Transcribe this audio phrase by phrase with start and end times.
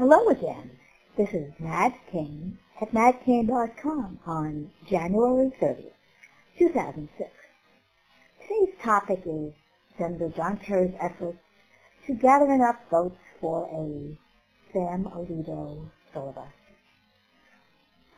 [0.00, 0.70] Hello again.
[1.18, 5.92] This is Mad Kane at madkane.com on January 30th,
[6.58, 7.30] 2006.
[8.40, 9.52] Today's topic is
[9.98, 11.36] Senator John Kerry's efforts
[12.06, 14.16] to gather enough votes for a
[14.72, 16.50] Sam Alito filibuster.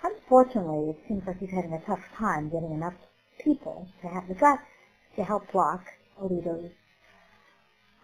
[0.05, 2.95] Unfortunately, it seems like he's having a tough time getting enough
[3.41, 4.63] people to have the guts
[5.17, 5.85] to help block
[6.21, 6.71] Alito's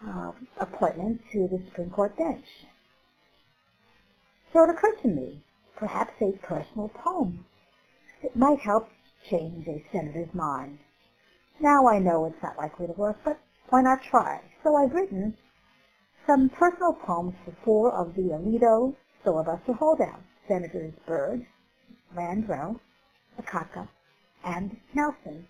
[0.05, 2.43] uh, appointment to the Supreme Court bench.
[4.51, 5.43] So it occurred to me,
[5.75, 7.45] perhaps a personal poem.
[8.23, 8.89] It might help
[9.29, 10.79] change a senator's mind.
[11.59, 13.39] Now I know it's not likely to work, but
[13.69, 14.41] why not try?
[14.63, 15.37] So I've written
[16.25, 21.45] some personal poems for four of the Alito filibuster holdouts, Senators Byrd,
[22.15, 22.79] Landrieu,
[23.39, 23.87] Akaka,
[24.43, 25.47] and Nelson.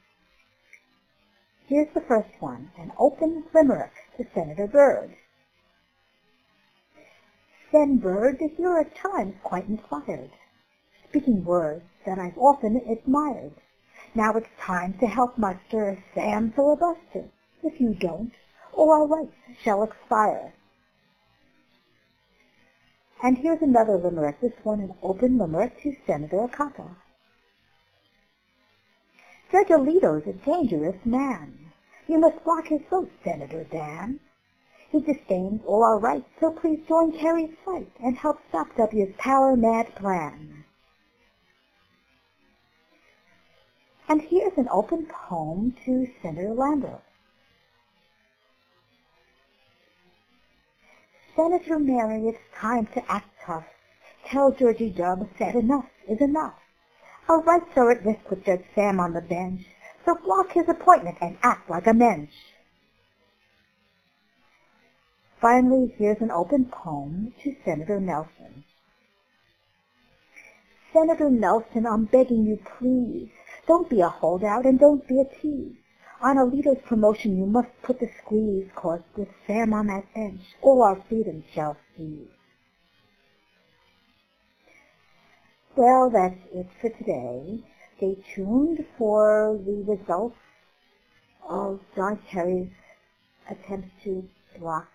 [1.67, 5.15] Here's the first one, an open limerick to Senator Byrd.
[7.71, 10.31] Sen Byrd, you're at times quite inspired,
[11.07, 13.53] speaking words that I've often admired.
[14.15, 17.29] Now it's time to help muster Sam filibuster.
[17.61, 18.31] If you don't,
[18.73, 20.53] all our rights shall expire.
[23.21, 26.95] And here's another limerick, this one an open limerick to Senator Akaka.
[29.51, 31.71] Judge Alito's a dangerous man.
[32.07, 34.21] You must block his vote, Senator Dan.
[34.91, 39.95] He disdains all our rights, so please join Kerry's fight and help stop W's power-mad
[39.95, 40.65] plan.
[44.07, 46.99] And here's an open poem to Senator Landrieu.
[51.35, 53.67] Senator Mary, it's time to act tough.
[54.25, 56.55] Tell Georgie Dub that enough is enough.
[57.27, 59.61] Our rights are at risk with Judge Sam on the bench,
[60.03, 62.33] so block his appointment and act like a mensch.
[65.41, 68.65] Finally, here's an open poem to Senator Nelson.
[70.91, 73.29] Senator Nelson, I'm begging you, please,
[73.65, 75.77] don't be a holdout and don't be a tease.
[76.21, 80.83] On Alito's promotion, you must put the squeeze, cause with Sam on that bench, all
[80.83, 82.27] our freedoms shall seize.
[85.77, 87.63] Well, that's it for today.
[87.95, 90.35] Stay tuned for the results
[91.47, 92.73] of John Kerry's
[93.49, 94.27] attempts to
[94.59, 94.89] block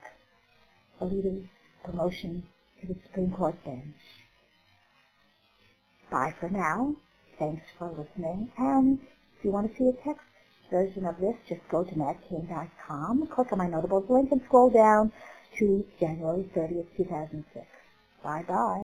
[1.01, 1.49] Alito's
[1.85, 2.45] promotion
[2.81, 3.97] to the Supreme Court bench.
[6.11, 6.95] Bye for now.
[7.39, 8.51] Thanks for listening.
[8.59, 8.99] And
[9.39, 10.25] if you want to see a text
[10.71, 15.13] version of this, just go to madkane.com, click on my notables link, and scroll down
[15.59, 17.67] to January 30th, 2006.
[18.23, 18.83] Bye-bye.